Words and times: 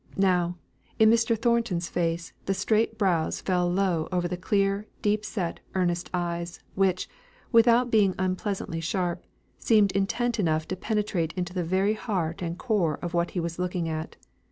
Now, 0.17 0.57
in 0.97 1.11
Mr. 1.11 1.39
Thornton's 1.39 1.87
face 1.87 2.33
the 2.47 2.55
straight 2.55 2.97
brows 2.97 3.39
fell 3.39 3.71
low 3.71 4.07
over 4.11 4.27
the 4.27 4.35
clear, 4.35 4.87
deep 5.03 5.23
set, 5.23 5.59
earnest 5.75 6.09
eyes, 6.11 6.59
which 6.73 7.07
without 7.51 7.91
being 7.91 8.15
unpleasantly 8.17 8.81
sharp, 8.81 9.23
seemed 9.59 9.91
intent 9.91 10.39
enough 10.39 10.67
to 10.69 10.75
penetrate 10.75 11.33
into 11.37 11.53
the 11.53 11.63
very 11.63 11.93
heart 11.93 12.41
and 12.41 12.57
core 12.57 12.97
of 13.03 13.13
what 13.13 13.31
he 13.37 13.39
was 13.39 13.59
looking 13.59 13.87
at. 13.87 14.15